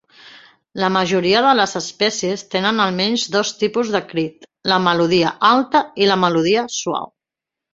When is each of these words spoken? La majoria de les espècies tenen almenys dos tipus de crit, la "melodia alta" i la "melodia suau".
La 0.83 0.87
majoria 0.95 1.43
de 1.45 1.51
les 1.59 1.75
espècies 1.79 2.45
tenen 2.55 2.83
almenys 2.87 3.27
dos 3.37 3.53
tipus 3.65 3.93
de 3.97 4.01
crit, 4.15 4.49
la 4.73 4.81
"melodia 4.89 5.35
alta" 5.51 5.83
i 6.05 6.09
la 6.15 6.19
"melodia 6.27 6.69
suau". 6.79 7.13